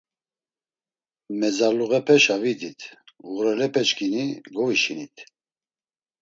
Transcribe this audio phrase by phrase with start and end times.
[1.39, 2.79] Mezarluğepeşa vidit,
[3.31, 4.23] ğurelepeçkini
[4.55, 5.15] govişinit.